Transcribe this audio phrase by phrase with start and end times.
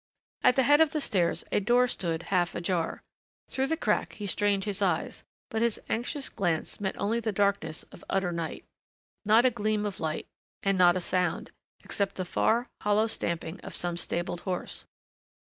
[0.43, 3.03] At the head of the stairs a door stood half ajar.
[3.47, 7.83] Through the crack he strained his eyes, but his anxious glance met only the darkness
[7.91, 8.65] of utter night.
[9.25, 10.25] Not a gleam of light.
[10.63, 11.51] And not a sound
[11.83, 14.87] except the far, hollow stamping of some stabled horse.